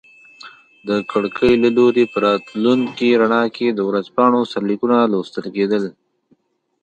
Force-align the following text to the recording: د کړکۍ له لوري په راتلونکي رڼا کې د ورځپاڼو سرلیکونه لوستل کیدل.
د 0.87 0.89
کړکۍ 1.11 1.53
له 1.63 1.69
لوري 1.77 2.03
په 2.11 2.17
راتلونکي 2.27 3.09
رڼا 3.21 3.43
کې 3.55 3.67
د 3.71 3.79
ورځپاڼو 3.89 4.39
سرلیکونه 4.51 4.97
لوستل 5.13 5.45
کیدل. 5.55 5.83